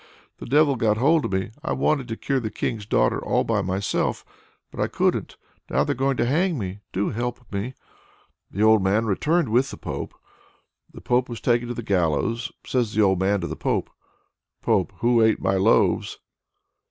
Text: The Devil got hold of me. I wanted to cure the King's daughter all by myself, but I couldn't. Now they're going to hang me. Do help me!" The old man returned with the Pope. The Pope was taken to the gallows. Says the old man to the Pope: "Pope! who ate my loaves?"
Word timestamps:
The 0.39 0.47
Devil 0.47 0.77
got 0.77 0.97
hold 0.97 1.25
of 1.25 1.31
me. 1.33 1.51
I 1.61 1.73
wanted 1.73 2.07
to 2.07 2.17
cure 2.17 2.39
the 2.39 2.49
King's 2.49 2.87
daughter 2.87 3.23
all 3.23 3.43
by 3.43 3.61
myself, 3.61 4.25
but 4.71 4.79
I 4.79 4.87
couldn't. 4.87 5.37
Now 5.69 5.83
they're 5.83 5.93
going 5.93 6.17
to 6.17 6.25
hang 6.25 6.57
me. 6.57 6.79
Do 6.91 7.09
help 7.11 7.45
me!" 7.53 7.75
The 8.49 8.63
old 8.63 8.81
man 8.81 9.05
returned 9.05 9.49
with 9.49 9.69
the 9.69 9.77
Pope. 9.77 10.15
The 10.91 11.01
Pope 11.01 11.29
was 11.29 11.39
taken 11.39 11.67
to 11.67 11.75
the 11.75 11.83
gallows. 11.83 12.51
Says 12.65 12.95
the 12.95 13.03
old 13.03 13.19
man 13.19 13.41
to 13.41 13.47
the 13.47 13.55
Pope: 13.55 13.91
"Pope! 14.63 14.91
who 15.01 15.21
ate 15.21 15.39
my 15.39 15.53
loaves?" 15.53 16.17